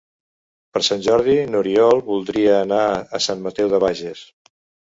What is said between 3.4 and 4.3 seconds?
Mateu de Bages.